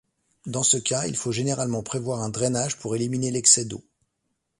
[0.47, 3.83] Dans ce cas, il faut généralement prévoir un drainage pour éliminer l'excès d'eau.